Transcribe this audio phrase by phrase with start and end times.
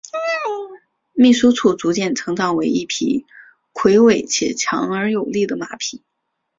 [1.13, 3.27] 秘书处逐渐成长为一匹
[3.71, 6.01] 魁伟且强而有力的马匹。